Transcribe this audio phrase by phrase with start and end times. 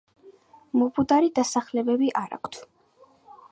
[0.81, 2.61] მობუდარი დასახლებები არ აქვთ.